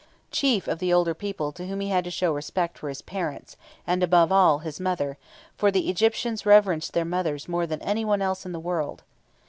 Chief 0.31 0.67
of 0.67 0.79
the 0.79 0.91
older 0.91 1.13
people 1.13 1.51
to 1.51 1.67
whom 1.67 1.79
he 1.79 1.89
had 1.89 2.03
to 2.05 2.09
show 2.09 2.33
respect 2.33 2.81
were 2.81 2.89
his 2.89 3.03
parents, 3.03 3.55
and 3.85 4.01
above 4.01 4.31
all, 4.31 4.57
his 4.57 4.79
mother, 4.79 5.15
for 5.55 5.69
the 5.69 5.91
Egyptians 5.91 6.43
reverenced 6.43 6.93
their 6.93 7.05
mothers 7.05 7.47
more 7.47 7.67
than 7.67 7.83
anyone 7.83 8.19
else 8.19 8.43
in 8.43 8.51
the 8.51 8.59
world. 8.59 9.03